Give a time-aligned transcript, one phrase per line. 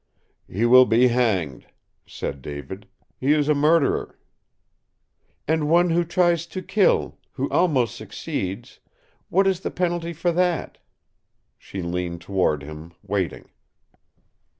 [0.47, 1.67] "He will be hanged,"
[2.07, 2.87] said David.
[3.19, 4.17] "He is a murderer."
[5.47, 8.79] "And one who tries to kill who almost succeeds
[9.29, 10.79] what is the penalty for that?"
[11.55, 13.49] She leaned toward him, waiting.